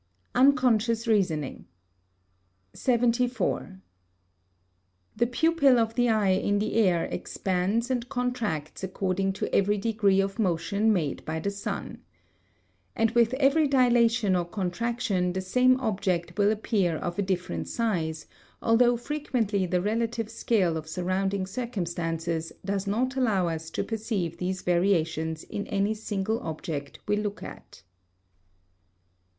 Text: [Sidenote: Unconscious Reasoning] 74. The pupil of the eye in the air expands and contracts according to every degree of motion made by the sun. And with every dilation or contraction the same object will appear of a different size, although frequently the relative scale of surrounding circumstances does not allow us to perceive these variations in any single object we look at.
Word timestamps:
[Sidenote: 0.33 0.49
Unconscious 0.53 1.05
Reasoning] 1.05 1.65
74. 2.73 3.81
The 5.15 5.27
pupil 5.27 5.77
of 5.77 5.93
the 5.93 6.09
eye 6.09 6.31
in 6.31 6.57
the 6.57 6.73
air 6.73 7.05
expands 7.05 7.91
and 7.91 8.09
contracts 8.09 8.83
according 8.83 9.33
to 9.33 9.55
every 9.55 9.77
degree 9.77 10.19
of 10.19 10.39
motion 10.39 10.91
made 10.91 11.23
by 11.23 11.39
the 11.39 11.51
sun. 11.51 11.99
And 12.95 13.11
with 13.11 13.35
every 13.35 13.67
dilation 13.67 14.35
or 14.35 14.43
contraction 14.45 15.33
the 15.33 15.41
same 15.41 15.79
object 15.79 16.35
will 16.35 16.49
appear 16.51 16.95
of 16.95 17.19
a 17.19 17.21
different 17.21 17.67
size, 17.67 18.25
although 18.59 18.97
frequently 18.97 19.67
the 19.67 19.81
relative 19.81 20.31
scale 20.31 20.77
of 20.77 20.89
surrounding 20.89 21.45
circumstances 21.45 22.51
does 22.65 22.87
not 22.87 23.15
allow 23.15 23.49
us 23.49 23.69
to 23.69 23.83
perceive 23.83 24.37
these 24.37 24.63
variations 24.63 25.43
in 25.43 25.67
any 25.67 25.93
single 25.93 26.39
object 26.39 26.97
we 27.07 27.17
look 27.17 27.43
at. 27.43 27.83